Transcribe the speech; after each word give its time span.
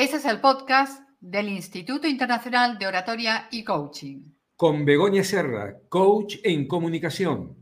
Este 0.00 0.16
es 0.16 0.24
el 0.24 0.40
podcast 0.40 1.02
del 1.20 1.50
Instituto 1.50 2.08
Internacional 2.08 2.78
de 2.78 2.86
Oratoria 2.86 3.48
y 3.50 3.64
Coaching. 3.64 4.32
Con 4.56 4.86
Begoña 4.86 5.22
Serra, 5.22 5.78
coach 5.90 6.36
en 6.42 6.66
comunicación. 6.66 7.54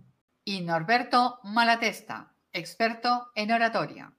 Y 0.44 0.60
Norberto 0.60 1.40
Malatesta, 1.42 2.32
experto 2.52 3.32
en 3.34 3.50
oratoria. 3.50 4.12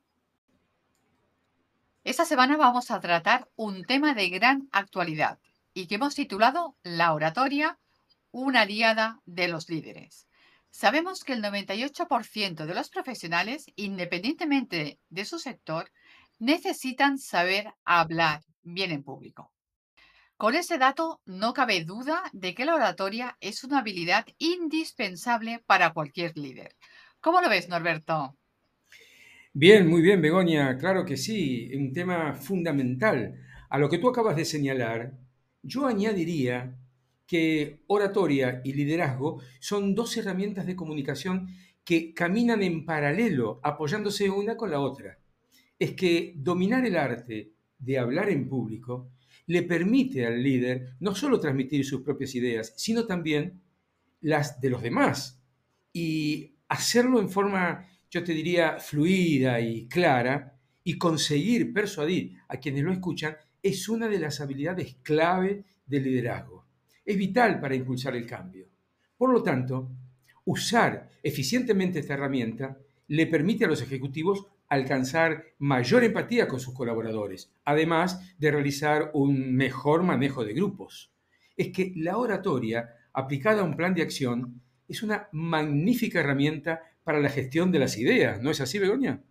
Esta 2.04 2.26
semana 2.26 2.58
vamos 2.58 2.92
a 2.92 3.00
tratar 3.00 3.48
un 3.56 3.86
tema 3.86 4.14
de 4.14 4.28
gran 4.28 4.68
actualidad 4.74 5.40
y 5.74 5.88
que 5.88 5.96
hemos 5.96 6.14
titulado 6.14 6.76
La 6.84 7.14
oratoria, 7.14 7.80
una 8.32 8.64
aliada 8.64 9.22
de 9.26 9.48
los 9.48 9.70
líderes. 9.70 10.28
Sabemos 10.72 11.24
que 11.24 11.32
el 11.32 11.42
98% 11.42 12.66
de 12.66 12.74
los 12.74 12.90
profesionales, 12.90 13.68
independientemente 13.78 15.00
de 15.10 15.24
su 15.24 15.40
sector, 15.40 15.90
necesitan 16.40 17.18
saber 17.20 17.74
hablar 17.86 18.42
bien 18.64 18.92
en 18.92 19.04
público. 19.04 19.52
Con 20.38 20.56
ese 20.56 20.78
dato 20.78 21.22
no 21.26 21.54
cabe 21.54 21.84
duda 21.84 22.24
de 22.32 22.56
que 22.56 22.64
la 22.64 22.76
oratoria 22.76 23.38
es 23.42 23.64
una 23.66 23.80
habilidad 23.80 24.26
indispensable 24.38 25.62
para 25.66 25.92
cualquier 25.92 26.38
líder. 26.38 26.76
¿Cómo 27.20 27.42
lo 27.42 27.50
ves, 27.50 27.68
Norberto? 27.68 28.38
Bien, 29.52 29.86
muy 29.88 30.02
bien, 30.02 30.22
Begoña. 30.22 30.78
Claro 30.78 31.04
que 31.04 31.18
sí, 31.18 31.70
un 31.76 31.92
tema 31.92 32.36
fundamental. 32.36 33.36
A 33.70 33.78
lo 33.78 33.90
que 33.90 33.98
tú 33.98 34.08
acabas 34.08 34.38
de 34.38 34.46
señalar, 34.46 35.12
yo 35.62 35.86
añadiría 35.86 36.78
que 37.28 37.84
oratoria 37.88 38.62
y 38.64 38.74
liderazgo 38.74 39.42
son 39.60 39.94
dos 39.94 40.16
herramientas 40.16 40.66
de 40.66 40.76
comunicación 40.76 41.50
que 41.84 42.14
caminan 42.14 42.64
en 42.64 42.86
paralelo, 42.86 43.60
apoyándose 43.62 44.30
una 44.30 44.56
con 44.56 44.72
la 44.72 44.80
otra. 44.80 45.20
Es 45.80 45.94
que 45.94 46.34
dominar 46.36 46.86
el 46.86 46.98
arte 46.98 47.54
de 47.80 47.98
hablar 47.98 48.30
en 48.30 48.48
público 48.48 49.10
le 49.48 49.64
permite 49.64 50.26
al 50.26 50.44
líder 50.44 50.96
no 51.00 51.16
solo 51.16 51.40
transmitir 51.40 51.84
sus 51.86 52.02
propias 52.02 52.36
ideas, 52.36 52.74
sino 52.76 53.06
también 53.08 53.62
las 54.22 54.62
de 54.62 54.70
los 54.70 54.84
demás. 54.84 55.42
Y 55.92 56.54
hacerlo 56.68 57.20
en 57.20 57.30
forma, 57.30 57.88
yo 58.12 58.24
te 58.24 58.34
diría, 58.34 58.80
fluida 58.80 59.60
y 59.60 59.88
clara, 59.88 60.60
y 60.84 60.98
conseguir 60.98 61.74
persuadir 61.74 62.36
a 62.48 62.58
quienes 62.58 62.84
lo 62.84 62.92
escuchan, 62.92 63.38
es 63.64 63.90
una 63.90 64.08
de 64.08 64.20
las 64.20 64.42
habilidades 64.42 64.98
clave 65.02 65.64
del 65.86 66.04
liderazgo 66.04 66.60
es 67.10 67.18
vital 67.18 67.60
para 67.60 67.74
impulsar 67.74 68.16
el 68.16 68.28
cambio. 68.28 68.68
Por 69.18 69.34
lo 69.34 69.42
tanto, 69.42 69.90
usar 70.46 71.10
eficientemente 71.24 71.98
esta 71.98 72.14
herramienta 72.14 72.78
le 73.08 73.26
permite 73.26 73.66
a 73.66 73.68
los 73.68 73.82
ejecutivos 73.82 74.46
alcanzar 74.70 75.44
mayor 75.58 76.04
empatía 76.04 76.48
con 76.48 76.60
sus 76.60 76.74
colaboradores, 76.74 77.52
además 77.66 78.36
de 78.38 78.52
realizar 78.52 79.12
un 79.14 79.56
mejor 79.56 80.04
manejo 80.04 80.46
de 80.46 80.54
grupos. 80.54 81.12
Es 81.58 81.70
que 81.70 81.92
la 81.96 82.18
oratoria, 82.18 82.96
aplicada 83.12 83.62
a 83.62 83.66
un 83.66 83.76
plan 83.76 83.94
de 83.94 84.04
acción, 84.04 84.62
es 84.88 85.04
una 85.04 85.28
magnífica 85.32 86.20
herramienta 86.20 86.82
para 87.04 87.20
la 87.20 87.30
gestión 87.30 87.72
de 87.72 87.80
las 87.80 87.98
ideas, 87.98 88.42
¿no 88.42 88.52
es 88.52 88.62
así, 88.62 88.80
Begoña? 88.80 89.24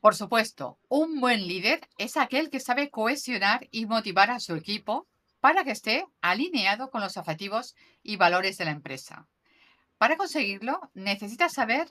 Por 0.00 0.14
supuesto, 0.14 0.78
un 0.88 1.20
buen 1.20 1.46
líder 1.48 1.80
es 1.98 2.16
aquel 2.16 2.50
que 2.50 2.60
sabe 2.60 2.88
cohesionar 2.88 3.66
y 3.72 3.86
motivar 3.86 4.30
a 4.30 4.38
su 4.38 4.54
equipo 4.54 5.08
para 5.40 5.64
que 5.64 5.72
esté 5.72 6.06
alineado 6.20 6.90
con 6.90 7.00
los 7.00 7.16
objetivos 7.16 7.74
y 8.02 8.16
valores 8.16 8.58
de 8.58 8.64
la 8.64 8.70
empresa. 8.70 9.28
Para 9.98 10.16
conseguirlo, 10.16 10.80
necesita 10.94 11.48
saber 11.48 11.88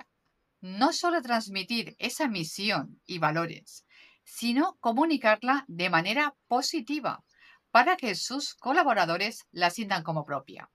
no 0.62 0.94
solo 0.94 1.22
transmitir 1.22 1.96
esa 2.00 2.28
misión 2.28 3.00
y 3.06 3.20
valores, 3.20 3.86
sino 4.24 4.78
comunicarla 4.80 5.66
de 5.68 5.90
manera 5.90 6.36
positiva 6.48 7.24
para 7.72 7.96
que 7.96 8.16
sus 8.16 8.56
colaboradores 8.56 9.46
la 9.52 9.70
sientan 9.70 10.04
como 10.04 10.26
propia. 10.26 10.70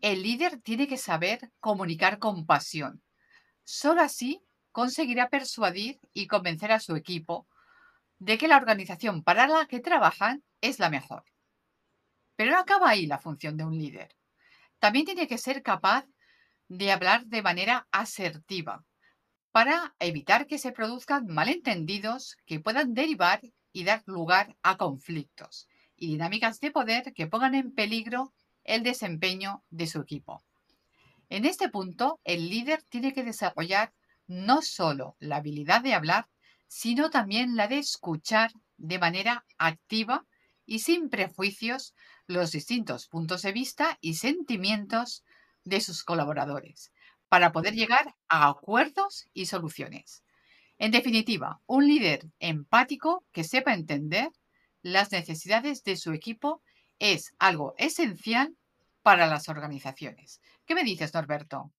El 0.00 0.22
líder 0.22 0.60
tiene 0.60 0.86
que 0.86 0.96
saber 0.96 1.50
comunicar 1.60 2.18
con 2.18 2.46
pasión. 2.46 3.02
Solo 3.64 4.02
así 4.02 4.42
conseguirá 4.72 5.28
persuadir 5.28 5.98
y 6.12 6.26
convencer 6.26 6.72
a 6.72 6.80
su 6.80 6.94
equipo 6.96 7.48
de 8.18 8.38
que 8.38 8.48
la 8.48 8.56
organización 8.56 9.22
para 9.22 9.46
la 9.46 9.66
que 9.66 9.80
trabajan 9.80 10.44
es 10.60 10.78
la 10.78 10.90
mejor. 10.90 11.24
Pero 12.36 12.52
no 12.52 12.58
acaba 12.58 12.90
ahí 12.90 13.06
la 13.06 13.18
función 13.18 13.56
de 13.56 13.64
un 13.64 13.76
líder. 13.76 14.14
También 14.78 15.04
tiene 15.04 15.26
que 15.26 15.38
ser 15.38 15.62
capaz 15.62 16.06
de 16.68 16.92
hablar 16.92 17.26
de 17.26 17.42
manera 17.42 17.88
asertiva 17.90 18.84
para 19.52 19.94
evitar 19.98 20.46
que 20.46 20.58
se 20.58 20.72
produzcan 20.72 21.26
malentendidos 21.26 22.36
que 22.46 22.60
puedan 22.60 22.94
derivar 22.94 23.40
y 23.72 23.84
dar 23.84 24.02
lugar 24.06 24.56
a 24.62 24.76
conflictos 24.76 25.68
y 25.96 26.08
dinámicas 26.08 26.60
de 26.60 26.70
poder 26.70 27.12
que 27.14 27.26
pongan 27.26 27.54
en 27.54 27.72
peligro 27.72 28.32
el 28.64 28.82
desempeño 28.82 29.64
de 29.70 29.86
su 29.86 30.00
equipo. 30.00 30.42
En 31.28 31.44
este 31.44 31.68
punto, 31.68 32.20
el 32.24 32.48
líder 32.48 32.82
tiene 32.84 33.12
que 33.12 33.24
desarrollar 33.24 33.92
no 34.26 34.62
solo 34.62 35.16
la 35.18 35.36
habilidad 35.36 35.82
de 35.82 35.94
hablar, 35.94 36.28
sino 36.66 37.10
también 37.10 37.56
la 37.56 37.68
de 37.68 37.78
escuchar 37.78 38.52
de 38.76 38.98
manera 38.98 39.44
activa 39.58 40.26
y 40.64 40.80
sin 40.80 41.08
prejuicios 41.08 41.94
los 42.26 42.52
distintos 42.52 43.08
puntos 43.08 43.42
de 43.42 43.52
vista 43.52 43.98
y 44.00 44.14
sentimientos 44.14 45.24
de 45.64 45.80
sus 45.80 46.04
colaboradores 46.04 46.92
para 47.30 47.52
poder 47.52 47.74
llegar 47.74 48.16
a 48.28 48.48
acuerdos 48.48 49.24
y 49.32 49.46
soluciones. 49.46 50.24
En 50.78 50.90
definitiva, 50.90 51.60
un 51.66 51.86
líder 51.86 52.26
empático 52.40 53.24
que 53.32 53.44
sepa 53.44 53.72
entender 53.72 54.28
las 54.82 55.12
necesidades 55.12 55.84
de 55.84 55.96
su 55.96 56.12
equipo 56.12 56.60
es 56.98 57.32
algo 57.38 57.74
esencial 57.78 58.56
para 59.02 59.28
las 59.28 59.48
organizaciones. 59.48 60.40
¿Qué 60.66 60.74
me 60.74 60.82
dices, 60.82 61.14
Norberto? 61.14 61.70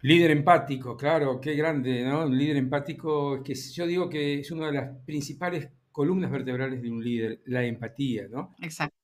Líder 0.00 0.30
empático, 0.30 0.96
claro, 0.96 1.40
qué 1.40 1.54
grande, 1.54 2.04
¿no? 2.04 2.26
Un 2.26 2.38
líder 2.38 2.56
empático, 2.56 3.42
que 3.42 3.54
yo 3.54 3.86
digo 3.86 4.08
que 4.08 4.40
es 4.40 4.50
una 4.52 4.66
de 4.66 4.72
las 4.72 5.04
principales 5.04 5.70
columnas 5.90 6.30
vertebrales 6.30 6.80
de 6.80 6.90
un 6.90 7.02
líder, 7.02 7.42
la 7.46 7.64
empatía, 7.64 8.28
¿no? 8.30 8.54
Exacto. 8.60 8.96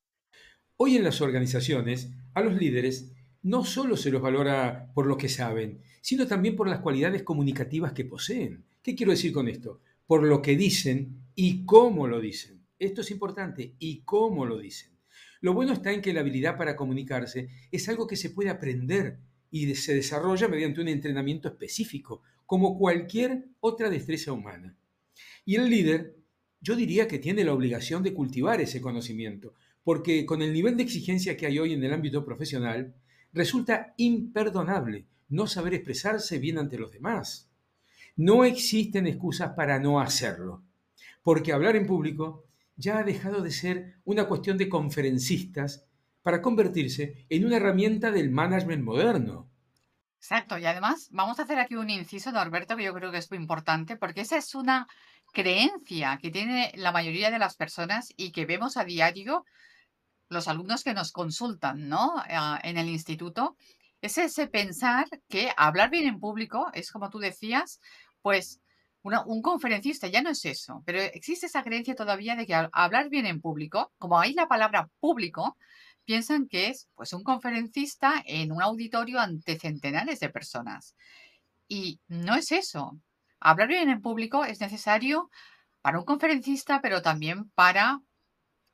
Hoy 0.76 0.96
en 0.96 1.02
las 1.02 1.20
organizaciones, 1.20 2.12
a 2.34 2.42
los 2.42 2.54
líderes 2.54 3.12
no 3.48 3.64
solo 3.64 3.96
se 3.96 4.10
los 4.10 4.20
valora 4.20 4.92
por 4.94 5.06
lo 5.06 5.16
que 5.16 5.30
saben, 5.30 5.80
sino 6.02 6.26
también 6.26 6.54
por 6.54 6.68
las 6.68 6.80
cualidades 6.80 7.22
comunicativas 7.22 7.92
que 7.92 8.04
poseen. 8.04 8.64
¿Qué 8.82 8.94
quiero 8.94 9.12
decir 9.12 9.32
con 9.32 9.48
esto? 9.48 9.80
Por 10.06 10.22
lo 10.22 10.42
que 10.42 10.54
dicen 10.54 11.22
y 11.34 11.64
cómo 11.64 12.06
lo 12.06 12.20
dicen. 12.20 12.66
Esto 12.78 13.00
es 13.00 13.10
importante, 13.10 13.74
y 13.78 14.02
cómo 14.02 14.44
lo 14.44 14.58
dicen. 14.58 14.90
Lo 15.40 15.54
bueno 15.54 15.72
está 15.72 15.92
en 15.92 16.02
que 16.02 16.12
la 16.12 16.20
habilidad 16.20 16.58
para 16.58 16.76
comunicarse 16.76 17.48
es 17.72 17.88
algo 17.88 18.06
que 18.06 18.16
se 18.16 18.30
puede 18.30 18.50
aprender 18.50 19.18
y 19.50 19.74
se 19.74 19.94
desarrolla 19.94 20.46
mediante 20.46 20.82
un 20.82 20.88
entrenamiento 20.88 21.48
específico, 21.48 22.20
como 22.44 22.76
cualquier 22.76 23.46
otra 23.60 23.88
destreza 23.88 24.32
humana. 24.32 24.76
Y 25.46 25.54
el 25.54 25.70
líder, 25.70 26.16
yo 26.60 26.76
diría 26.76 27.08
que 27.08 27.18
tiene 27.18 27.44
la 27.44 27.54
obligación 27.54 28.02
de 28.02 28.12
cultivar 28.12 28.60
ese 28.60 28.82
conocimiento, 28.82 29.54
porque 29.82 30.26
con 30.26 30.42
el 30.42 30.52
nivel 30.52 30.76
de 30.76 30.82
exigencia 30.82 31.36
que 31.36 31.46
hay 31.46 31.58
hoy 31.58 31.72
en 31.72 31.82
el 31.82 31.94
ámbito 31.94 32.24
profesional, 32.26 32.94
resulta 33.32 33.94
imperdonable 33.96 35.06
no 35.28 35.46
saber 35.46 35.74
expresarse 35.74 36.38
bien 36.38 36.58
ante 36.58 36.78
los 36.78 36.90
demás. 36.90 37.50
No 38.16 38.44
existen 38.44 39.06
excusas 39.06 39.52
para 39.52 39.78
no 39.78 40.00
hacerlo, 40.00 40.62
porque 41.22 41.52
hablar 41.52 41.76
en 41.76 41.86
público 41.86 42.44
ya 42.76 42.98
ha 42.98 43.04
dejado 43.04 43.42
de 43.42 43.50
ser 43.50 43.96
una 44.04 44.26
cuestión 44.26 44.56
de 44.56 44.68
conferencistas 44.68 45.84
para 46.22 46.42
convertirse 46.42 47.26
en 47.28 47.44
una 47.44 47.56
herramienta 47.56 48.10
del 48.10 48.30
management 48.30 48.84
moderno. 48.84 49.48
Exacto, 50.18 50.58
y 50.58 50.66
además 50.66 51.08
vamos 51.12 51.38
a 51.38 51.42
hacer 51.42 51.58
aquí 51.58 51.76
un 51.76 51.90
inciso, 51.90 52.32
Norberto, 52.32 52.76
que 52.76 52.84
yo 52.84 52.92
creo 52.92 53.12
que 53.12 53.18
es 53.18 53.30
muy 53.30 53.38
importante, 53.38 53.96
porque 53.96 54.22
esa 54.22 54.36
es 54.36 54.54
una 54.54 54.88
creencia 55.32 56.18
que 56.20 56.30
tiene 56.30 56.72
la 56.74 56.90
mayoría 56.90 57.30
de 57.30 57.38
las 57.38 57.56
personas 57.56 58.12
y 58.16 58.32
que 58.32 58.46
vemos 58.46 58.76
a 58.76 58.84
diario 58.84 59.44
los 60.28 60.48
alumnos 60.48 60.84
que 60.84 60.94
nos 60.94 61.12
consultan, 61.12 61.88
¿no? 61.88 62.14
Ah, 62.16 62.60
en 62.62 62.78
el 62.78 62.88
instituto, 62.88 63.56
es 64.00 64.18
ese 64.18 64.46
pensar 64.46 65.06
que 65.28 65.50
hablar 65.56 65.90
bien 65.90 66.06
en 66.06 66.20
público 66.20 66.68
es, 66.72 66.90
como 66.92 67.10
tú 67.10 67.18
decías, 67.18 67.80
pues 68.22 68.60
un 69.02 69.42
conferencista 69.42 70.08
ya 70.08 70.22
no 70.22 70.30
es 70.30 70.44
eso, 70.44 70.82
pero 70.84 71.00
existe 71.00 71.46
esa 71.46 71.62
creencia 71.62 71.94
todavía 71.94 72.36
de 72.36 72.46
que 72.46 72.54
hablar 72.54 73.08
bien 73.08 73.26
en 73.26 73.40
público, 73.40 73.92
como 73.98 74.20
hay 74.20 74.34
la 74.34 74.48
palabra 74.48 74.90
público, 75.00 75.56
piensan 76.04 76.46
que 76.48 76.68
es 76.68 76.88
pues 76.94 77.12
un 77.12 77.22
conferencista 77.22 78.22
en 78.26 78.52
un 78.52 78.62
auditorio 78.62 79.20
ante 79.20 79.58
centenares 79.58 80.20
de 80.20 80.28
personas. 80.28 80.94
Y 81.68 82.00
no 82.08 82.34
es 82.34 82.52
eso. 82.52 82.98
Hablar 83.40 83.68
bien 83.68 83.88
en 83.88 84.00
público 84.00 84.44
es 84.44 84.60
necesario 84.60 85.30
para 85.80 85.98
un 85.98 86.04
conferencista, 86.04 86.80
pero 86.80 87.02
también 87.02 87.50
para 87.50 88.00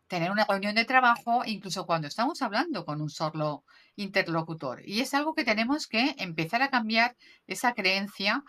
tener 0.06 0.30
una 0.30 0.44
reunión 0.44 0.74
de 0.74 0.84
trabajo, 0.84 1.42
incluso 1.46 1.86
cuando 1.86 2.08
estamos 2.08 2.42
hablando 2.42 2.84
con 2.84 3.00
un 3.00 3.10
solo 3.10 3.64
interlocutor. 3.96 4.82
Y 4.86 5.00
es 5.00 5.14
algo 5.14 5.34
que 5.34 5.44
tenemos 5.44 5.86
que 5.86 6.14
empezar 6.18 6.62
a 6.62 6.70
cambiar 6.70 7.16
esa 7.46 7.72
creencia 7.72 8.42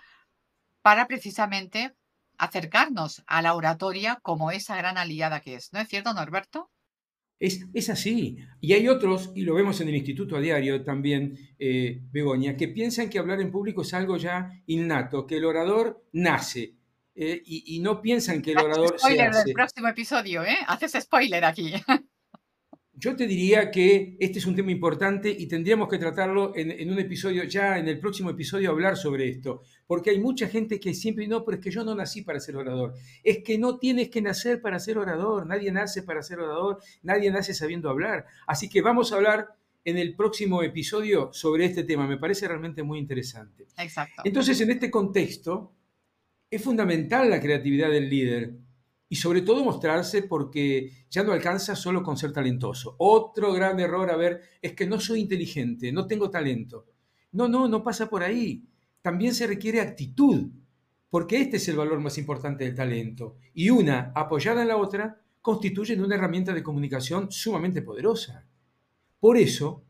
para 0.82 1.08
precisamente 1.08 1.94
acercarnos 2.38 3.24
a 3.28 3.42
la 3.42 3.56
oratoria 3.56 4.20
como 4.22 4.52
esa 4.52 4.76
gran 4.76 4.98
aliada 4.98 5.40
que 5.40 5.56
es. 5.56 5.72
¿No 5.74 5.80
es 5.80 5.88
cierto, 5.88 6.14
Norberto? 6.14 6.70
Es, 7.40 7.66
es, 7.74 7.90
así. 7.90 8.38
Y 8.62 8.74
hay 8.74 8.88
otros, 8.88 9.32
y 9.36 9.42
lo 9.42 9.56
vemos 9.56 9.82
en 9.82 9.90
el 9.90 9.96
Instituto 9.96 10.38
a 10.38 10.42
Diario 10.42 10.84
también, 10.84 11.38
eh, 11.60 12.02
Begoña, 12.12 12.56
que 12.56 12.70
piensan 12.70 13.10
que 13.10 13.20
hablar 13.20 13.42
en 13.42 13.52
público 13.52 13.82
es 13.82 13.94
algo 13.94 14.18
ya 14.18 14.64
innato, 14.68 15.28
que 15.28 15.38
el 15.38 15.46
orador 15.46 16.06
nace. 16.14 16.76
Eh, 17.16 17.42
y, 17.46 17.78
y, 17.78 17.80
no 17.80 18.02
piensan 18.02 18.42
que 18.42 18.52
el 18.52 18.58
orador 18.58 19.00
spoiler 19.00 19.32
se 19.32 19.40
hace. 19.40 19.46
del 19.46 19.54
próximo 19.54 19.88
episodio, 19.88 20.44
¿eh? 20.44 20.58
Haces 20.68 21.02
spoiler 21.02 21.46
aquí. 21.46 21.74
Yo 22.98 23.16
te 23.16 23.28
diría 23.28 23.72
que 23.72 24.16
este 24.20 24.40
es 24.40 24.46
un 24.46 24.56
tema 24.56 24.72
importante 24.72 25.30
y 25.30 25.48
tendríamos 25.48 25.90
que 25.90 25.98
tratarlo 25.98 26.56
en, 26.56 26.72
en, 26.72 26.92
un 26.92 27.00
episodio, 27.00 27.44
ya 27.44 27.78
en 27.78 27.90
el 27.90 28.00
próximo 28.00 28.30
episodio, 28.30 28.72
hablar 28.72 28.96
sobre 28.96 29.30
esto. 29.30 29.62
Porque 29.86 30.12
hay 30.12 30.20
mucha 30.20 30.48
gente 30.48 30.80
que 30.80 30.94
siempre, 30.94 31.28
no, 31.28 31.44
pero 31.44 31.58
es 31.58 31.64
que 31.64 31.72
yo 31.72 31.84
no 31.84 31.94
nací 31.94 32.22
para 32.22 32.40
ser 32.40 32.56
orador. 32.56 32.94
Es 33.24 33.44
que 33.44 33.58
no 33.58 33.80
tienes 33.80 34.10
que 34.10 34.22
nacer 34.22 34.62
para 34.62 34.80
ser 34.80 34.98
orador. 34.98 35.46
Nadie 35.46 35.72
nace 35.72 36.04
para 36.04 36.22
ser 36.22 36.40
orador. 36.40 36.80
Nadie 37.04 37.32
nace 37.32 37.54
sabiendo 37.54 37.90
hablar. 37.90 38.26
Así 38.48 38.70
que 38.70 38.82
vamos 38.82 39.12
a 39.12 39.16
hablar 39.16 39.56
en 39.84 39.98
el 39.98 40.16
próximo 40.16 40.64
episodio 40.64 41.32
sobre 41.34 41.66
este 41.66 41.84
tema. 41.84 42.08
Me 42.08 42.18
parece 42.18 42.48
realmente 42.48 42.82
muy 42.82 43.00
interesante. 43.00 43.68
Exacto. 43.78 44.22
Entonces, 44.24 44.60
en 44.62 44.72
este 44.72 44.90
contexto, 44.90 45.74
es 46.50 46.64
fundamental 46.64 47.30
la 47.30 47.42
creatividad 47.42 47.90
del 47.90 48.10
líder 48.10 48.56
y 49.08 49.16
sobre 49.18 49.42
todo 49.42 49.64
mostrarse 49.64 50.24
porque 50.24 51.06
ya 51.10 51.24
no 51.24 51.32
alcanza 51.32 51.76
solo 51.76 52.04
con 52.04 52.18
ser 52.18 52.32
talentoso. 52.32 52.96
Otro 52.98 53.54
gran 53.54 53.80
error, 53.80 54.10
a 54.10 54.16
ver, 54.16 54.42
es 54.62 54.74
que 54.74 54.88
no 54.88 55.00
soy 55.00 55.22
inteligente, 55.22 55.92
no 55.92 56.08
tengo 56.08 56.30
talento. 56.30 56.86
No, 57.32 57.48
no, 57.48 57.68
no 57.68 57.84
pasa 57.84 58.10
por 58.10 58.24
ahí. 58.24 58.64
También 59.02 59.36
se 59.36 59.46
requiere 59.46 59.82
actitud, 59.82 60.50
porque 61.10 61.40
este 61.40 61.58
es 61.58 61.68
el 61.68 61.76
valor 61.76 62.00
más 62.00 62.18
importante 62.18 62.64
del 62.64 62.76
talento. 62.76 63.38
Y 63.54 63.70
una, 63.70 64.12
apoyada 64.16 64.64
en 64.64 64.70
la 64.70 64.78
otra, 64.78 65.22
constituyen 65.42 66.04
una 66.04 66.16
herramienta 66.16 66.54
de 66.54 66.64
comunicación 66.64 67.32
sumamente 67.32 67.84
poderosa. 67.84 68.48
Por 69.20 69.38
eso, 69.38 69.84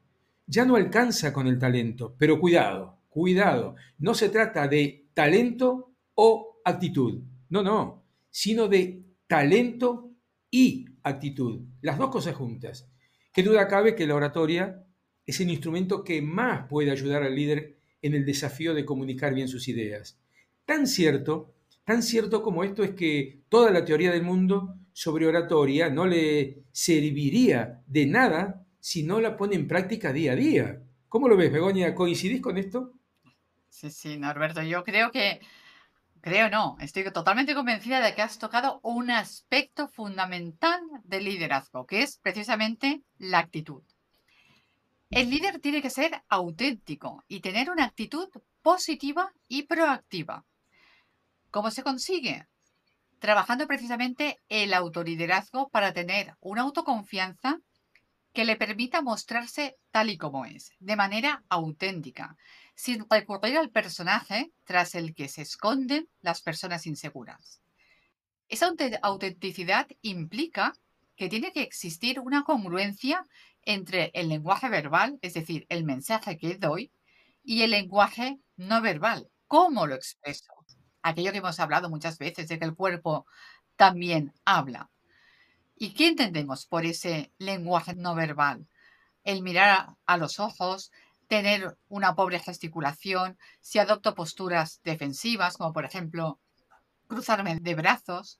ya 0.45 0.65
no 0.65 0.75
alcanza 0.75 1.31
con 1.31 1.47
el 1.47 1.57
talento, 1.57 2.15
pero 2.17 2.39
cuidado, 2.39 2.99
cuidado, 3.09 3.75
no 3.97 4.13
se 4.13 4.29
trata 4.29 4.67
de 4.67 5.07
talento 5.13 5.94
o 6.15 6.61
actitud, 6.65 7.21
no, 7.49 7.61
no, 7.61 8.03
sino 8.29 8.67
de 8.67 9.03
talento 9.27 10.11
y 10.49 10.85
actitud, 11.03 11.61
las 11.81 11.97
dos 11.97 12.09
cosas 12.09 12.35
juntas. 12.35 12.89
Qué 13.33 13.43
duda 13.43 13.67
cabe 13.67 13.95
que 13.95 14.07
la 14.07 14.15
oratoria 14.15 14.83
es 15.25 15.39
el 15.39 15.49
instrumento 15.49 16.03
que 16.03 16.21
más 16.21 16.67
puede 16.67 16.91
ayudar 16.91 17.23
al 17.23 17.35
líder 17.35 17.77
en 18.01 18.13
el 18.13 18.25
desafío 18.25 18.73
de 18.73 18.85
comunicar 18.85 19.33
bien 19.33 19.47
sus 19.47 19.67
ideas. 19.67 20.19
Tan 20.65 20.87
cierto, 20.87 21.53
tan 21.83 22.01
cierto 22.01 22.41
como 22.41 22.63
esto 22.63 22.83
es 22.83 22.91
que 22.91 23.41
toda 23.49 23.71
la 23.71 23.83
teoría 23.83 24.11
del 24.11 24.23
mundo 24.23 24.75
sobre 24.93 25.27
oratoria 25.27 25.89
no 25.89 26.07
le 26.07 26.63
serviría 26.71 27.83
de 27.87 28.05
nada 28.05 28.65
si 28.79 29.03
no 29.03 29.19
la 29.19 29.35
pone 29.35 29.55
en 29.55 29.67
práctica 29.67 30.13
día 30.13 30.33
a 30.33 30.35
día. 30.35 30.81
¿Cómo 31.09 31.27
lo 31.27 31.35
ves, 31.35 31.51
Begoña? 31.51 31.93
¿Coincidís 31.95 32.41
con 32.41 32.57
esto? 32.57 32.93
Sí, 33.69 33.89
sí, 33.89 34.17
Norberto, 34.17 34.61
yo 34.63 34.83
creo 34.83 35.11
que 35.11 35.41
Creo 36.25 36.49
no, 36.49 36.75
estoy 36.79 37.03
totalmente 37.11 37.53
convencida 37.53 37.99
de 37.99 38.15
que 38.15 38.23
has 38.23 38.39
tocado 38.39 38.79
un 38.81 39.11
aspecto 39.11 39.87
fundamental 39.87 40.81
del 41.03 41.25
liderazgo, 41.25 41.85
que 41.85 42.01
es 42.01 42.17
precisamente 42.17 43.03
la 43.19 43.37
actitud. 43.37 43.83
El 45.11 45.29
líder 45.29 45.59
tiene 45.59 45.83
que 45.83 45.91
ser 45.91 46.23
auténtico 46.27 47.23
y 47.27 47.41
tener 47.41 47.69
una 47.69 47.85
actitud 47.85 48.27
positiva 48.63 49.33
y 49.47 49.67
proactiva. 49.67 50.43
¿Cómo 51.51 51.69
se 51.69 51.83
consigue? 51.83 52.47
Trabajando 53.19 53.67
precisamente 53.67 54.41
el 54.49 54.73
autoliderazgo 54.73 55.69
para 55.69 55.93
tener 55.93 56.33
una 56.39 56.63
autoconfianza 56.63 57.59
que 58.35 58.45
le 58.45 58.57
permita 58.57 59.01
mostrarse 59.01 59.77
tal 59.91 60.09
y 60.09 60.17
como 60.17 60.45
es, 60.45 60.73
de 60.79 60.97
manera 60.97 61.43
auténtica, 61.49 62.37
sin 62.75 63.05
recurrir 63.09 63.57
al 63.57 63.71
personaje 63.71 64.51
tras 64.65 64.93
el 64.93 65.15
que 65.15 65.29
se 65.29 65.41
esconden 65.41 66.09
las 66.21 66.41
personas 66.41 66.85
inseguras. 66.85 67.61
Esa 68.49 68.71
autenticidad 69.01 69.87
implica 70.01 70.73
que 71.15 71.29
tiene 71.29 71.53
que 71.53 71.63
existir 71.63 72.19
una 72.19 72.43
congruencia 72.43 73.25
entre 73.63 74.11
el 74.13 74.27
lenguaje 74.27 74.69
verbal, 74.69 75.17
es 75.21 75.33
decir, 75.33 75.65
el 75.69 75.85
mensaje 75.85 76.37
que 76.37 76.55
doy, 76.55 76.91
y 77.41 77.61
el 77.61 77.71
lenguaje 77.71 78.37
no 78.57 78.81
verbal, 78.81 79.29
cómo 79.47 79.87
lo 79.87 79.95
expreso. 79.95 80.53
Aquello 81.01 81.31
que 81.31 81.37
hemos 81.37 81.59
hablado 81.59 81.89
muchas 81.89 82.17
veces 82.17 82.49
de 82.49 82.59
que 82.59 82.65
el 82.65 82.75
cuerpo 82.75 83.25
también 83.77 84.33
habla. 84.43 84.89
¿Y 85.77 85.93
qué 85.93 86.07
entendemos 86.07 86.65
por 86.65 86.85
ese 86.85 87.33
lenguaje 87.37 87.95
no 87.95 88.15
verbal? 88.15 88.67
El 89.23 89.41
mirar 89.41 89.95
a 90.05 90.17
los 90.17 90.39
ojos, 90.39 90.91
tener 91.27 91.77
una 91.89 92.15
pobre 92.15 92.39
gesticulación, 92.39 93.37
si 93.59 93.79
adopto 93.79 94.15
posturas 94.15 94.79
defensivas, 94.83 95.57
como 95.57 95.73
por 95.73 95.83
ejemplo 95.83 96.39
cruzarme 97.07 97.59
de 97.59 97.75
brazos. 97.75 98.39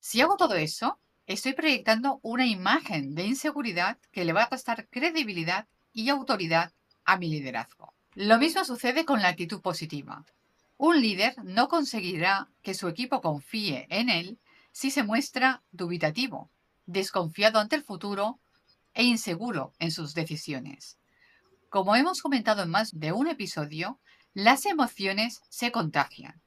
Si 0.00 0.20
hago 0.20 0.36
todo 0.36 0.54
eso, 0.54 0.98
estoy 1.26 1.52
proyectando 1.52 2.18
una 2.22 2.46
imagen 2.46 3.14
de 3.14 3.24
inseguridad 3.24 3.98
que 4.10 4.24
le 4.24 4.32
va 4.32 4.44
a 4.44 4.50
restar 4.50 4.88
credibilidad 4.88 5.68
y 5.92 6.08
autoridad 6.08 6.72
a 7.04 7.16
mi 7.16 7.28
liderazgo. 7.28 7.94
Lo 8.14 8.38
mismo 8.38 8.64
sucede 8.64 9.04
con 9.04 9.22
la 9.22 9.28
actitud 9.28 9.60
positiva. 9.60 10.24
Un 10.78 11.00
líder 11.00 11.34
no 11.44 11.68
conseguirá 11.68 12.48
que 12.62 12.74
su 12.74 12.88
equipo 12.88 13.20
confíe 13.20 13.86
en 13.88 14.10
él 14.10 14.38
si 14.72 14.90
se 14.90 15.04
muestra 15.04 15.62
dubitativo, 15.70 16.50
desconfiado 16.86 17.58
ante 17.58 17.76
el 17.76 17.82
futuro 17.82 18.38
e 18.94 19.04
inseguro 19.04 19.72
en 19.78 19.90
sus 19.90 20.14
decisiones. 20.14 20.98
Como 21.68 21.96
hemos 21.96 22.22
comentado 22.22 22.62
en 22.62 22.70
más 22.70 22.98
de 22.98 23.12
un 23.12 23.26
episodio, 23.28 23.98
las 24.32 24.66
emociones 24.66 25.42
se 25.48 25.72
contagian. 25.72 26.40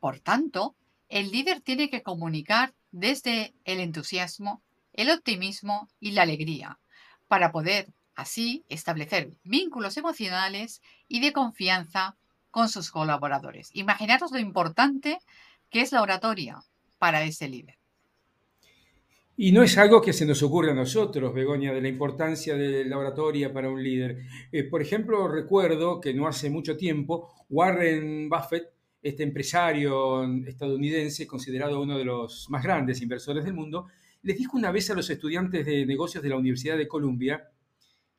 Por 0.00 0.18
tanto, 0.18 0.74
el 1.08 1.30
líder 1.30 1.60
tiene 1.60 1.90
que 1.90 2.02
comunicar 2.02 2.74
desde 2.90 3.54
el 3.64 3.80
entusiasmo, 3.80 4.62
el 4.92 5.10
optimismo 5.10 5.88
y 6.00 6.12
la 6.12 6.22
alegría, 6.22 6.78
para 7.28 7.52
poder 7.52 7.92
así 8.14 8.64
establecer 8.68 9.32
vínculos 9.44 9.96
emocionales 9.96 10.82
y 11.08 11.20
de 11.20 11.32
confianza 11.32 12.16
con 12.50 12.68
sus 12.68 12.90
colaboradores. 12.90 13.70
Imaginaros 13.74 14.32
lo 14.32 14.38
importante 14.38 15.18
que 15.70 15.80
es 15.80 15.92
la 15.92 16.02
oratoria 16.02 16.62
para 16.98 17.22
ese 17.24 17.48
líder. 17.48 17.81
Y 19.36 19.50
no 19.50 19.62
es 19.62 19.78
algo 19.78 20.02
que 20.02 20.12
se 20.12 20.26
nos 20.26 20.42
ocurre 20.42 20.72
a 20.72 20.74
nosotros, 20.74 21.32
Begoña, 21.32 21.72
de 21.72 21.80
la 21.80 21.88
importancia 21.88 22.54
de 22.54 22.84
la 22.84 22.98
oratoria 22.98 23.50
para 23.52 23.70
un 23.70 23.82
líder. 23.82 24.18
Eh, 24.52 24.64
por 24.64 24.82
ejemplo, 24.82 25.26
recuerdo 25.26 26.00
que 26.00 26.12
no 26.12 26.26
hace 26.28 26.50
mucho 26.50 26.76
tiempo, 26.76 27.32
Warren 27.48 28.28
Buffett, 28.28 28.68
este 29.00 29.22
empresario 29.22 30.22
estadounidense, 30.46 31.26
considerado 31.26 31.80
uno 31.80 31.96
de 31.96 32.04
los 32.04 32.46
más 32.50 32.62
grandes 32.62 33.00
inversores 33.00 33.42
del 33.44 33.54
mundo, 33.54 33.86
les 34.22 34.36
dijo 34.36 34.56
una 34.56 34.70
vez 34.70 34.90
a 34.90 34.94
los 34.94 35.08
estudiantes 35.08 35.64
de 35.64 35.86
negocios 35.86 36.22
de 36.22 36.28
la 36.28 36.36
Universidad 36.36 36.76
de 36.76 36.86
Columbia 36.86 37.48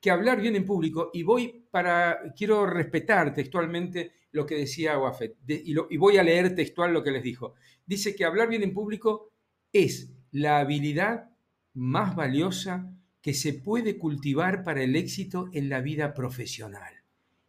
que 0.01 0.11
hablar 0.11 0.41
bien 0.41 0.55
en 0.57 0.65
público, 0.65 1.11
y 1.13 1.23
voy 1.23 1.63
para, 1.71 2.33
quiero 2.35 2.65
respetar 2.65 3.33
textualmente 3.33 4.11
lo 4.31 4.45
que 4.45 4.55
decía 4.55 4.97
Buffett, 4.97 5.37
y, 5.47 5.73
y 5.89 5.97
voy 5.97 6.17
a 6.17 6.23
leer 6.23 6.53
textual 6.55 6.91
lo 6.91 7.03
que 7.03 7.11
les 7.11 7.23
dijo. 7.23 7.53
Dice 7.85 8.13
que 8.13 8.25
hablar 8.25 8.49
bien 8.49 8.63
en 8.63 8.73
público 8.73 9.31
es 9.71 10.11
la 10.33 10.59
habilidad 10.59 11.29
más 11.73 12.15
valiosa 12.15 12.91
que 13.21 13.33
se 13.33 13.53
puede 13.53 13.97
cultivar 13.97 14.63
para 14.63 14.83
el 14.83 14.97
éxito 14.97 15.47
en 15.53 15.69
la 15.69 15.79
vida 15.79 16.13
profesional. 16.13 16.93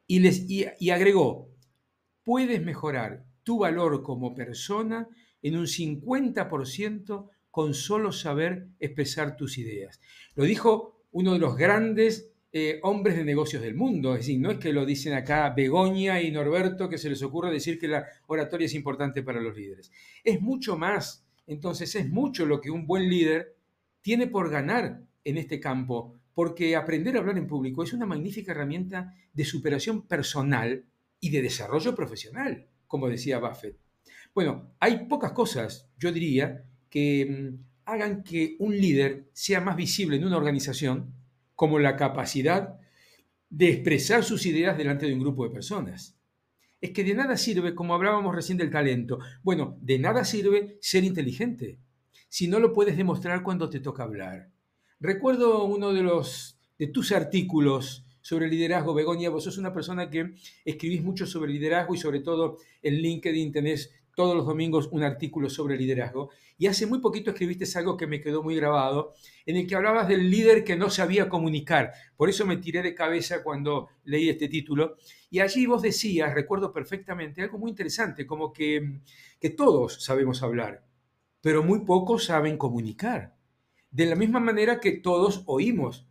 Y, 0.06 0.20
les, 0.20 0.48
y, 0.48 0.90
agregó, 0.90 1.50
puedes 2.22 2.62
mejorar 2.62 3.24
tu 3.42 3.58
valor 3.58 4.02
como 4.02 4.34
persona 4.34 5.08
en 5.42 5.56
un 5.56 5.66
50% 5.66 7.28
con 7.50 7.74
solo 7.74 8.12
saber 8.12 8.68
expresar 8.78 9.36
tus 9.36 9.58
ideas. 9.58 10.00
Lo 10.34 10.44
dijo 10.44 11.02
uno 11.10 11.32
de 11.32 11.38
los 11.38 11.56
grandes 11.56 12.32
eh, 12.52 12.80
hombres 12.82 13.16
de 13.16 13.24
negocios 13.24 13.62
del 13.62 13.74
mundo. 13.74 14.12
Es 14.12 14.20
decir, 14.20 14.38
no 14.40 14.50
es 14.50 14.58
que 14.58 14.72
lo 14.72 14.84
dicen 14.84 15.14
acá 15.14 15.50
Begoña 15.50 16.20
y 16.20 16.30
Norberto 16.30 16.88
que 16.88 16.98
se 16.98 17.08
les 17.10 17.22
ocurra 17.22 17.50
decir 17.50 17.78
que 17.78 17.88
la 17.88 18.06
oratoria 18.26 18.66
es 18.66 18.74
importante 18.74 19.22
para 19.22 19.40
los 19.40 19.56
líderes. 19.56 19.90
Es 20.22 20.40
mucho 20.40 20.76
más 20.76 21.23
entonces 21.46 21.94
es 21.94 22.08
mucho 22.08 22.46
lo 22.46 22.60
que 22.60 22.70
un 22.70 22.86
buen 22.86 23.08
líder 23.08 23.56
tiene 24.02 24.26
por 24.26 24.50
ganar 24.50 25.02
en 25.24 25.38
este 25.38 25.60
campo, 25.60 26.14
porque 26.34 26.76
aprender 26.76 27.16
a 27.16 27.20
hablar 27.20 27.38
en 27.38 27.46
público 27.46 27.82
es 27.82 27.92
una 27.92 28.06
magnífica 28.06 28.52
herramienta 28.52 29.14
de 29.32 29.44
superación 29.44 30.02
personal 30.06 30.84
y 31.20 31.30
de 31.30 31.42
desarrollo 31.42 31.94
profesional, 31.94 32.66
como 32.86 33.08
decía 33.08 33.38
Buffett. 33.38 33.76
Bueno, 34.34 34.74
hay 34.80 35.06
pocas 35.06 35.32
cosas, 35.32 35.88
yo 35.98 36.12
diría, 36.12 36.64
que 36.90 37.26
mm, 37.26 37.64
hagan 37.86 38.22
que 38.22 38.56
un 38.58 38.76
líder 38.76 39.28
sea 39.32 39.60
más 39.60 39.76
visible 39.76 40.16
en 40.16 40.24
una 40.24 40.36
organización, 40.36 41.14
como 41.54 41.78
la 41.78 41.96
capacidad 41.96 42.78
de 43.48 43.70
expresar 43.70 44.24
sus 44.24 44.46
ideas 44.46 44.76
delante 44.76 45.06
de 45.06 45.14
un 45.14 45.20
grupo 45.20 45.44
de 45.44 45.54
personas. 45.54 46.13
Es 46.80 46.90
que 46.90 47.04
de 47.04 47.14
nada 47.14 47.36
sirve, 47.36 47.74
como 47.74 47.94
hablábamos 47.94 48.34
recién 48.34 48.58
del 48.58 48.70
talento, 48.70 49.18
bueno, 49.42 49.78
de 49.80 49.98
nada 49.98 50.24
sirve 50.24 50.78
ser 50.80 51.04
inteligente 51.04 51.78
si 52.28 52.48
no 52.48 52.58
lo 52.58 52.72
puedes 52.72 52.96
demostrar 52.96 53.44
cuando 53.44 53.70
te 53.70 53.78
toca 53.78 54.02
hablar. 54.02 54.50
Recuerdo 54.98 55.64
uno 55.64 55.92
de 55.92 56.02
los 56.02 56.58
de 56.78 56.88
tus 56.88 57.12
artículos 57.12 58.04
sobre 58.20 58.48
liderazgo, 58.48 58.94
Begoña, 58.94 59.30
vos 59.30 59.44
sos 59.44 59.58
una 59.58 59.72
persona 59.72 60.10
que 60.10 60.34
escribís 60.64 61.04
mucho 61.04 61.26
sobre 61.26 61.52
liderazgo 61.52 61.94
y 61.94 61.98
sobre 61.98 62.20
todo 62.20 62.58
en 62.82 62.94
LinkedIn 62.94 63.52
tenés 63.52 63.92
todos 64.16 64.34
los 64.34 64.46
domingos 64.46 64.88
un 64.90 65.02
artículo 65.02 65.50
sobre 65.50 65.76
liderazgo. 65.76 66.30
Y 66.56 66.66
hace 66.66 66.86
muy 66.86 67.00
poquito 67.00 67.30
escribiste 67.30 67.66
algo 67.78 67.96
que 67.96 68.06
me 68.06 68.20
quedó 68.20 68.42
muy 68.42 68.54
grabado, 68.56 69.14
en 69.44 69.56
el 69.56 69.66
que 69.66 69.74
hablabas 69.74 70.08
del 70.08 70.30
líder 70.30 70.64
que 70.64 70.76
no 70.76 70.88
sabía 70.88 71.28
comunicar. 71.28 71.92
Por 72.16 72.28
eso 72.28 72.46
me 72.46 72.56
tiré 72.56 72.82
de 72.82 72.94
cabeza 72.94 73.42
cuando 73.42 73.88
leí 74.04 74.28
este 74.28 74.48
título. 74.48 74.96
Y 75.34 75.40
allí 75.40 75.66
vos 75.66 75.82
decías, 75.82 76.32
recuerdo 76.32 76.72
perfectamente, 76.72 77.42
algo 77.42 77.58
muy 77.58 77.68
interesante, 77.68 78.24
como 78.24 78.52
que, 78.52 79.00
que 79.40 79.50
todos 79.50 80.04
sabemos 80.04 80.44
hablar, 80.44 80.86
pero 81.40 81.64
muy 81.64 81.80
pocos 81.80 82.26
saben 82.26 82.56
comunicar. 82.56 83.36
De 83.90 84.06
la 84.06 84.14
misma 84.14 84.38
manera 84.38 84.78
que 84.78 84.92
todos 84.92 85.42
oímos, 85.46 86.06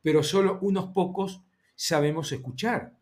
pero 0.00 0.22
solo 0.22 0.60
unos 0.62 0.92
pocos 0.92 1.42
sabemos 1.74 2.30
escuchar. 2.30 2.96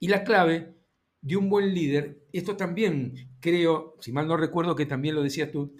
Y 0.00 0.08
la 0.08 0.24
clave 0.24 0.74
de 1.20 1.36
un 1.36 1.50
buen 1.50 1.72
líder, 1.72 2.26
esto 2.32 2.56
también 2.56 3.30
creo, 3.38 3.94
si 4.00 4.10
mal 4.10 4.26
no 4.26 4.36
recuerdo 4.36 4.74
que 4.74 4.86
también 4.86 5.14
lo 5.14 5.22
decías 5.22 5.52
tú, 5.52 5.72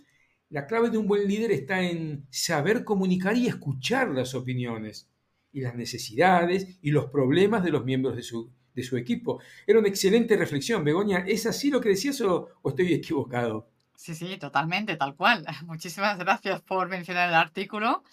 la 0.50 0.68
clave 0.68 0.88
de 0.88 0.98
un 0.98 1.08
buen 1.08 1.26
líder 1.26 1.50
está 1.50 1.82
en 1.82 2.28
saber 2.30 2.84
comunicar 2.84 3.36
y 3.36 3.48
escuchar 3.48 4.08
las 4.10 4.36
opiniones 4.36 5.10
y 5.50 5.62
las 5.62 5.74
necesidades 5.74 6.78
y 6.80 6.92
los 6.92 7.06
problemas 7.06 7.64
de 7.64 7.70
los 7.72 7.84
miembros 7.84 8.14
de 8.14 8.22
su, 8.22 8.54
de 8.76 8.82
su 8.82 8.96
equipo. 8.96 9.40
Era 9.66 9.80
una 9.80 9.88
excelente 9.88 10.36
reflexión, 10.36 10.84
Begoña. 10.84 11.24
¿Es 11.26 11.46
así 11.46 11.70
lo 11.70 11.80
que 11.80 11.88
decías 11.88 12.20
o, 12.20 12.50
estoy 12.64 12.92
equivocado? 12.92 13.68
Sí, 13.96 14.14
sí, 14.14 14.36
totalmente, 14.36 14.96
tal 14.96 15.16
cual. 15.16 15.44
Muchísimas 15.64 16.18
gracias 16.18 16.60
por 16.60 16.88
mencionar 16.88 17.30
el 17.30 17.34
artículo. 17.34 18.04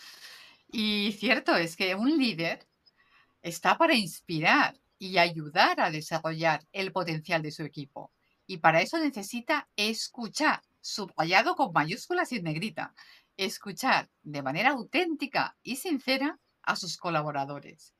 Y 0.72 1.12
cierto, 1.20 1.55
es 1.55 1.75
que 1.75 1.93
un 1.93 2.17
líder 2.17 2.65
está 3.41 3.77
para 3.77 3.93
inspirar 3.93 4.79
y 4.98 5.17
ayudar 5.17 5.82
a 5.82 5.91
desarrollar 5.91 6.65
el 6.72 6.93
potencial 6.93 7.41
de 7.41 7.51
su 7.51 7.63
equipo. 7.63 8.12
Y 8.48 8.58
para 8.58 8.82
eso 8.82 8.98
necesita 8.98 9.67
escuchar, 9.75 10.62
subrayado 10.79 11.55
con 11.55 11.74
mayúsculas 11.74 12.32
y 12.32 12.41
negrita, 12.41 12.93
escuchar 13.36 14.10
de 14.22 14.41
manera 14.41 14.70
auténtica 14.70 15.58
y 15.62 15.75
sincera 15.75 16.39
a 16.62 16.77
sus 16.77 16.96
colaboradores, 16.96 17.93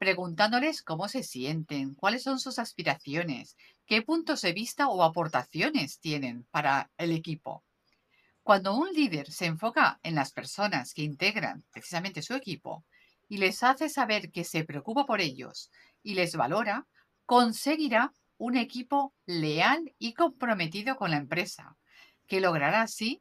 preguntándoles 0.00 0.82
cómo 0.82 1.08
se 1.08 1.22
sienten, 1.22 1.94
cuáles 1.94 2.22
son 2.22 2.40
sus 2.40 2.58
aspiraciones, 2.58 3.58
qué 3.84 4.00
puntos 4.00 4.40
de 4.40 4.54
vista 4.54 4.88
o 4.88 5.02
aportaciones 5.02 5.98
tienen 5.98 6.46
para 6.50 6.90
el 6.96 7.12
equipo. 7.12 7.62
Cuando 8.42 8.74
un 8.74 8.90
líder 8.94 9.30
se 9.30 9.44
enfoca 9.44 10.00
en 10.02 10.14
las 10.14 10.32
personas 10.32 10.94
que 10.94 11.02
integran 11.02 11.64
precisamente 11.70 12.22
su 12.22 12.32
equipo 12.32 12.82
y 13.28 13.36
les 13.36 13.62
hace 13.62 13.90
saber 13.90 14.30
que 14.32 14.44
se 14.44 14.64
preocupa 14.64 15.04
por 15.04 15.20
ellos 15.20 15.70
y 16.02 16.14
les 16.14 16.34
valora, 16.34 16.86
conseguirá 17.26 18.14
un 18.38 18.56
equipo 18.56 19.12
leal 19.26 19.94
y 19.98 20.14
comprometido 20.14 20.96
con 20.96 21.10
la 21.10 21.18
empresa, 21.18 21.76
que 22.26 22.40
logrará 22.40 22.80
así 22.80 23.20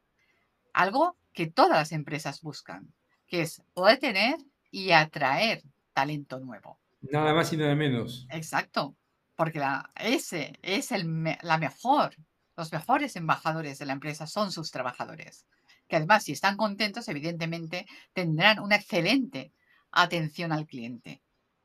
algo 0.72 1.18
que 1.34 1.48
todas 1.48 1.78
las 1.78 1.92
empresas 1.92 2.40
buscan, 2.40 2.94
que 3.28 3.42
es 3.42 3.62
retener 3.76 4.38
y 4.72 4.92
atraer 4.92 5.62
talento 6.00 6.40
nuevo. 6.40 6.80
Nada 7.02 7.34
más 7.34 7.52
y 7.52 7.58
nada 7.58 7.76
menos. 7.76 8.26
Exacto, 8.30 8.96
porque 9.36 9.60
la, 9.60 9.90
ese 9.96 10.58
es 10.62 10.94
el, 10.94 11.38
la 11.42 11.58
mejor, 11.58 12.16
los 12.56 12.72
mejores 12.72 13.18
embajadores 13.18 13.80
de 13.80 13.86
la 13.86 13.94
empresa 13.94 14.26
son 14.26 14.54
sus 14.54 14.72
trabajadores, 14.72 15.46
que 15.90 15.98
además 15.98 16.24
si 16.24 16.32
están 16.32 16.56
contentos, 16.56 17.10
evidentemente 17.10 17.86
tendrán 18.14 18.60
una 18.60 18.78
excelente 18.78 19.52
atención 19.92 20.54
al 20.54 20.66
cliente 20.66 21.22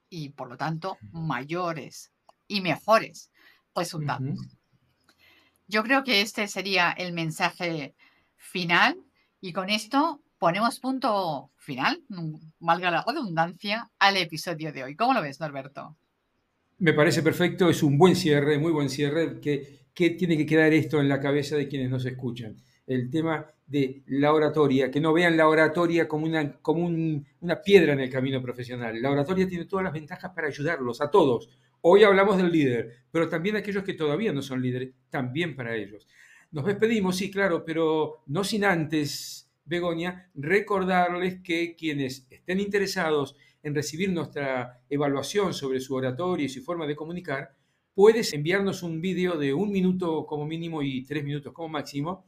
y 0.08 0.30
por 0.30 0.48
lo 0.48 0.56
tanto 0.56 0.98
mayores 1.12 2.12
y 2.48 2.60
mejores 2.60 3.30
resultados. 3.72 4.48
Yo 5.68 5.84
creo 5.84 6.02
que 6.02 6.22
este 6.22 6.48
sería 6.48 6.90
el 6.90 7.12
mensaje 7.12 7.94
final 8.36 8.96
y 9.40 9.52
con 9.52 9.70
esto 9.70 10.22
ponemos 10.38 10.80
punto 10.80 11.52
final, 11.64 12.02
valga 12.60 12.90
la 12.90 13.04
redundancia, 13.06 13.90
al 13.98 14.16
episodio 14.18 14.72
de 14.72 14.84
hoy. 14.84 14.94
¿Cómo 14.94 15.14
lo 15.14 15.22
ves, 15.22 15.40
Norberto? 15.40 15.96
Me 16.78 16.92
parece 16.92 17.22
perfecto, 17.22 17.68
es 17.68 17.82
un 17.82 17.96
buen 17.96 18.14
cierre, 18.14 18.58
muy 18.58 18.70
buen 18.70 18.90
cierre, 18.90 19.40
que, 19.40 19.80
tiene 19.94 20.36
que 20.36 20.46
quedar 20.46 20.72
esto 20.72 21.00
en 21.00 21.08
la 21.08 21.20
cabeza 21.20 21.56
de 21.56 21.68
quienes 21.68 21.90
nos 21.90 22.04
escuchan. 22.04 22.56
El 22.86 23.10
tema 23.10 23.46
de 23.66 24.02
la 24.06 24.32
oratoria, 24.34 24.90
que 24.90 25.00
no 25.00 25.12
vean 25.12 25.36
la 25.36 25.48
oratoria 25.48 26.06
como, 26.06 26.26
una, 26.26 26.52
como 26.60 26.84
una 26.86 27.62
piedra 27.62 27.94
en 27.94 28.00
el 28.00 28.10
camino 28.10 28.42
profesional. 28.42 29.00
La 29.00 29.10
oratoria 29.10 29.48
tiene 29.48 29.64
todas 29.64 29.84
las 29.84 29.92
ventajas 29.92 30.32
para 30.34 30.48
ayudarlos 30.48 31.00
a 31.00 31.10
todos. 31.10 31.48
Hoy 31.80 32.02
hablamos 32.02 32.36
del 32.36 32.52
líder, 32.52 33.04
pero 33.10 33.28
también 33.28 33.56
aquellos 33.56 33.84
que 33.84 33.94
todavía 33.94 34.32
no 34.32 34.42
son 34.42 34.60
líderes, 34.60 34.90
también 35.08 35.56
para 35.56 35.74
ellos. 35.74 36.06
Nos 36.50 36.66
despedimos, 36.66 37.16
sí, 37.16 37.30
claro, 37.30 37.64
pero 37.64 38.22
no 38.26 38.44
sin 38.44 38.64
antes, 38.64 39.43
Begoña, 39.64 40.30
recordarles 40.34 41.40
que 41.42 41.74
quienes 41.76 42.26
estén 42.30 42.60
interesados 42.60 43.36
en 43.62 43.74
recibir 43.74 44.12
nuestra 44.12 44.82
evaluación 44.90 45.54
sobre 45.54 45.80
su 45.80 45.94
oratoria 45.94 46.46
y 46.46 46.50
su 46.50 46.62
forma 46.62 46.86
de 46.86 46.96
comunicar, 46.96 47.56
puedes 47.94 48.32
enviarnos 48.32 48.82
un 48.82 49.00
vídeo 49.00 49.38
de 49.38 49.54
un 49.54 49.70
minuto 49.70 50.26
como 50.26 50.46
mínimo 50.46 50.82
y 50.82 51.04
tres 51.04 51.24
minutos 51.24 51.52
como 51.52 51.68
máximo 51.68 52.26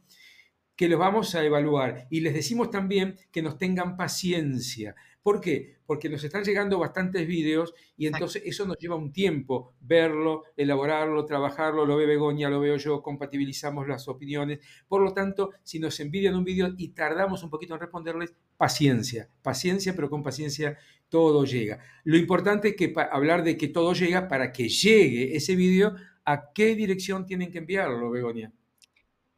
que 0.75 0.87
los 0.87 0.99
vamos 0.99 1.33
a 1.35 1.43
evaluar. 1.43 2.07
Y 2.09 2.21
les 2.21 2.33
decimos 2.33 2.69
también 2.69 3.17
que 3.31 3.41
nos 3.41 3.57
tengan 3.57 3.97
paciencia. 3.97 4.95
¿Por 5.27 5.41
qué? 5.41 5.75
Porque 5.85 6.07
nos 6.07 6.23
están 6.23 6.45
llegando 6.45 6.79
bastantes 6.79 7.27
vídeos 7.27 7.73
y 7.97 8.07
entonces 8.07 8.43
eso 8.45 8.65
nos 8.65 8.77
lleva 8.77 8.95
un 8.95 9.11
tiempo 9.11 9.73
verlo, 9.81 10.43
elaborarlo, 10.55 11.25
trabajarlo, 11.25 11.85
lo 11.85 11.97
ve 11.97 12.05
Begoña, 12.05 12.49
lo 12.49 12.61
veo 12.61 12.77
yo, 12.77 13.01
compatibilizamos 13.01 13.89
las 13.89 14.07
opiniones. 14.07 14.59
Por 14.87 15.01
lo 15.01 15.13
tanto, 15.13 15.49
si 15.63 15.79
nos 15.79 15.99
envían 15.99 16.33
un 16.33 16.45
vídeo 16.45 16.73
y 16.77 16.93
tardamos 16.93 17.43
un 17.43 17.49
poquito 17.49 17.73
en 17.73 17.81
responderles, 17.81 18.33
paciencia, 18.55 19.27
paciencia, 19.41 19.93
pero 19.93 20.09
con 20.09 20.23
paciencia 20.23 20.77
todo 21.09 21.43
llega. 21.43 21.83
Lo 22.05 22.15
importante 22.15 22.69
es 22.69 22.75
que 22.77 22.93
hablar 23.11 23.43
de 23.43 23.57
que 23.57 23.67
todo 23.67 23.91
llega 23.91 24.29
para 24.29 24.53
que 24.53 24.69
llegue 24.69 25.35
ese 25.35 25.57
vídeo, 25.57 25.93
¿a 26.23 26.53
qué 26.53 26.73
dirección 26.73 27.25
tienen 27.25 27.51
que 27.51 27.57
enviarlo, 27.57 28.11
Begoña? 28.11 28.53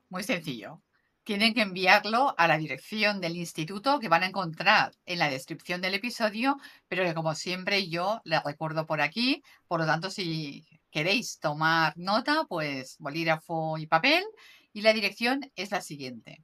Muy 0.09 0.21
sencillo 0.21 0.83
tienen 1.29 1.53
que 1.53 1.61
enviarlo 1.61 2.33
a 2.39 2.47
la 2.47 2.57
dirección 2.57 3.21
del 3.21 3.37
instituto 3.37 3.99
que 3.99 4.09
van 4.09 4.23
a 4.23 4.25
encontrar 4.25 4.95
en 5.05 5.19
la 5.19 5.29
descripción 5.29 5.79
del 5.79 5.93
episodio, 5.93 6.57
pero 6.87 7.03
que 7.03 7.13
como 7.13 7.35
siempre 7.35 7.87
yo 7.87 8.19
les 8.23 8.43
recuerdo 8.43 8.87
por 8.87 8.99
aquí. 8.99 9.43
Por 9.67 9.79
lo 9.79 9.85
tanto, 9.85 10.09
si 10.09 10.65
queréis 10.89 11.37
tomar 11.37 11.93
nota, 11.95 12.45
pues 12.49 12.95
bolígrafo 12.97 13.77
y 13.77 13.85
papel. 13.85 14.23
Y 14.73 14.81
la 14.81 14.91
dirección 14.91 15.51
es 15.55 15.69
la 15.69 15.81
siguiente. 15.81 16.41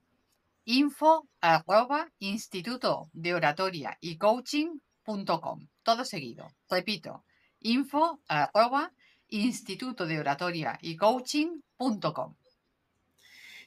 Info 0.65 1.27
arroba 1.41 2.11
instituto 2.19 3.09
de 3.11 3.33
oratoria 3.33 3.97
y 4.01 4.19
coaching.com. 4.19 5.67
Todo 5.81 6.05
seguido. 6.05 6.51
Repito. 6.69 7.25
Info 7.61 8.21
arroba 8.27 8.93
instituto 9.29 10.05
de 10.05 10.19
oratoria 10.19 10.77
y 10.79 10.95
coaching.com. 10.95 12.35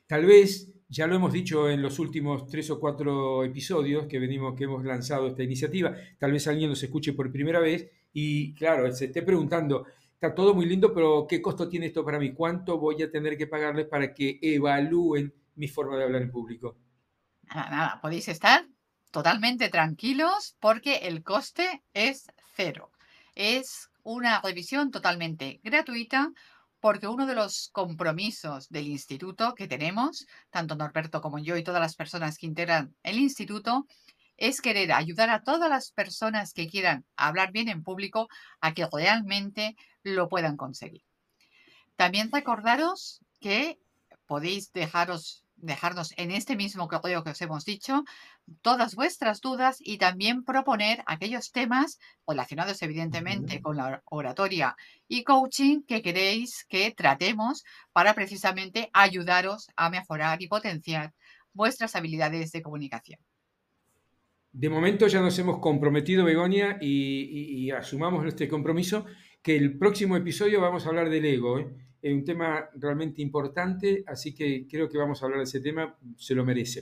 Tal 0.07 0.25
vez 0.25 0.69
ya 0.88 1.07
lo 1.07 1.14
hemos 1.14 1.33
dicho 1.33 1.68
en 1.68 1.83
los 1.83 1.99
últimos 1.99 2.47
tres 2.47 2.71
o 2.71 2.80
cuatro 2.80 3.45
episodios 3.45 4.07
que 4.07 4.18
venimos, 4.18 4.54
que 4.57 4.64
hemos 4.64 4.85
lanzado 4.85 5.28
esta 5.28 5.42
iniciativa. 5.42 5.95
Tal 6.18 6.33
vez 6.33 6.47
alguien 6.49 6.71
nos 6.71 6.83
escuche 6.83 7.12
por 7.12 7.30
primera 7.30 7.61
vez 7.61 7.90
y, 8.12 8.54
claro, 8.54 8.90
se 8.92 9.07
esté 9.07 9.23
preguntando, 9.23 9.87
está 10.14 10.35
todo 10.35 10.54
muy 10.54 10.64
lindo, 10.66 10.95
pero 10.95 11.26
¿qué 11.28 11.42
costo 11.42 11.68
tiene 11.68 11.87
esto 11.87 12.04
para 12.04 12.18
mí? 12.18 12.33
¿Cuánto 12.33 12.78
voy 12.78 13.02
a 13.02 13.11
tener 13.11 13.37
que 13.37 13.47
pagarles 13.47 13.87
para 13.87 14.14
que 14.14 14.38
evalúen 14.40 15.35
mi 15.57 15.68
forma 15.68 15.97
de 15.99 16.04
hablar 16.04 16.23
en 16.23 16.30
público? 16.30 16.78
Nada, 17.42 17.71
nada, 17.71 18.00
podéis 18.00 18.28
estar 18.28 18.66
totalmente 19.11 19.68
tranquilos 19.68 20.57
porque 20.59 20.97
el 21.02 21.23
coste 21.23 21.83
es 21.92 22.26
cero. 22.54 22.90
Es 23.35 23.90
una 24.02 24.40
revisión 24.40 24.90
totalmente 24.90 25.61
gratuita 25.62 26.33
porque 26.81 27.09
uno 27.09 27.27
de 27.27 27.35
los 27.35 27.71
compromisos 27.73 28.69
del 28.69 28.87
instituto 28.87 29.55
que 29.55 29.67
tenemos, 29.67 30.27
tanto 30.51 30.77
Norberto 30.77 31.21
como 31.21 31.39
yo 31.39 31.57
y 31.57 31.65
todas 31.65 31.81
las 31.81 31.97
personas 31.97 32.39
que 32.39 32.47
integran 32.47 32.95
el 33.03 33.19
instituto, 33.19 33.87
es 34.37 34.61
querer 34.61 34.93
ayudar 34.93 35.31
a 35.31 35.43
todas 35.43 35.69
las 35.69 35.91
personas 35.91 36.53
que 36.53 36.69
quieran 36.69 37.05
hablar 37.17 37.51
bien 37.51 37.69
en 37.69 37.83
público 37.83 38.29
a 38.61 38.73
que 38.73 38.87
realmente 38.91 39.77
lo 40.03 40.29
puedan 40.29 40.57
conseguir. 40.57 41.03
También 41.97 42.31
recordaros 42.31 43.21
que 43.41 43.81
podéis 44.27 44.73
dejaros 44.73 45.45
dejarnos 45.61 46.12
en 46.17 46.31
este 46.31 46.57
mismo 46.57 46.88
correo 46.88 47.25
que 47.25 47.31
os 47.31 47.43
hemos 47.43 47.65
dicho 47.65 48.05
todas 48.62 48.95
vuestras 48.95 49.41
dudas 49.41 49.79
y 49.81 49.99
también 49.99 50.45
proponer 50.45 51.03
aquellos 51.07 51.53
temas 51.53 51.99
relacionados 52.27 52.81
evidentemente 52.83 53.61
con 53.61 53.77
la 53.77 54.03
oratoria 54.07 54.77
y 55.07 55.25
coaching 55.25 55.83
que 55.83 56.03
queréis 56.03 56.65
que 56.69 56.93
tratemos 56.97 57.65
para 57.93 58.15
precisamente 58.15 58.91
ayudaros 58.93 59.69
a 59.77 59.91
mejorar 59.91 60.43
y 60.43 60.49
potenciar 60.49 61.12
vuestras 61.53 61.97
habilidades 61.97 62.53
de 62.53 62.62
comunicación. 62.62 63.21
De 64.53 64.71
momento 64.71 65.07
ya 65.07 65.21
nos 65.21 65.38
hemos 65.38 65.59
comprometido, 65.59 66.25
Begonia, 66.25 66.79
y, 66.81 67.71
asumamos 67.71 68.27
este 68.27 68.49
compromiso, 68.49 69.05
que 69.43 69.57
el 69.57 69.79
próximo 69.79 70.17
episodio 70.17 70.61
vamos 70.61 70.85
a 70.85 70.88
hablar 70.88 71.11
del 71.11 71.27
ego. 71.27 71.59
¿eh? 71.59 71.69
Un 72.02 72.25
tema 72.25 72.69
realmente 72.75 73.23
importante, 73.23 74.05
así 74.07 74.35
que 74.35 74.67
creo 74.69 74.88
que 74.88 74.99
vamos 74.99 75.23
a 75.23 75.26
hablar 75.26 75.38
de 75.40 75.45
ese 75.45 75.61
tema, 75.61 75.97
se 76.17 76.35
lo 76.35 76.45
merece. 76.45 76.81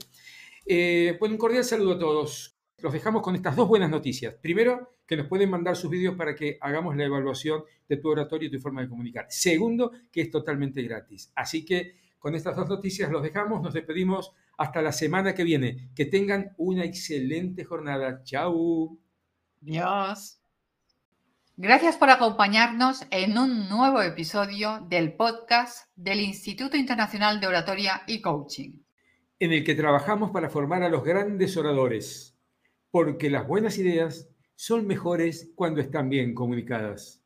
Eh, 0.65 1.15
pues 1.17 1.31
un 1.31 1.37
cordial 1.37 1.63
saludo 1.63 1.93
a 1.93 1.99
todos. 1.99 2.57
Los 2.79 2.93
dejamos 2.93 3.21
con 3.21 3.35
estas 3.35 3.55
dos 3.55 3.67
buenas 3.67 3.89
noticias. 3.89 4.35
Primero, 4.35 4.97
que 5.07 5.15
nos 5.15 5.27
pueden 5.27 5.49
mandar 5.49 5.75
sus 5.75 5.89
vídeos 5.89 6.15
para 6.15 6.35
que 6.35 6.57
hagamos 6.61 6.95
la 6.95 7.05
evaluación 7.05 7.63
de 7.87 7.97
tu 7.97 8.09
oratorio 8.09 8.49
y 8.49 8.51
tu 8.51 8.59
forma 8.59 8.81
de 8.81 8.89
comunicar. 8.89 9.25
Segundo, 9.29 9.91
que 10.11 10.21
es 10.21 10.29
totalmente 10.29 10.81
gratis. 10.83 11.31
Así 11.33 11.65
que 11.65 11.95
con 12.19 12.35
estas 12.35 12.55
dos 12.55 12.67
noticias 12.67 13.09
los 13.09 13.23
dejamos, 13.23 13.61
nos 13.61 13.73
despedimos 13.73 14.33
hasta 14.57 14.81
la 14.81 14.91
semana 14.91 15.33
que 15.33 15.43
viene. 15.43 15.91
Que 15.95 16.05
tengan 16.05 16.53
una 16.57 16.83
excelente 16.83 17.63
jornada. 17.63 18.21
Chao. 18.23 18.97
Adiós. 19.61 20.36
Gracias 21.59 21.97
por 21.97 22.11
acompañarnos 22.11 23.07
en 23.09 23.35
un 23.35 23.67
nuevo 23.67 24.03
episodio 24.03 24.85
del 24.87 25.13
podcast 25.13 25.87
del 25.95 26.19
Instituto 26.19 26.77
Internacional 26.77 27.39
de 27.39 27.47
Oratoria 27.47 28.03
y 28.05 28.21
Coaching. 28.21 28.83
En 29.39 29.51
el 29.51 29.63
que 29.63 29.73
trabajamos 29.73 30.29
para 30.29 30.51
formar 30.51 30.83
a 30.83 30.89
los 30.89 31.03
grandes 31.03 31.57
oradores, 31.57 32.37
porque 32.91 33.31
las 33.31 33.47
buenas 33.47 33.79
ideas 33.79 34.29
son 34.53 34.85
mejores 34.85 35.51
cuando 35.55 35.81
están 35.81 36.09
bien 36.09 36.35
comunicadas. 36.35 37.23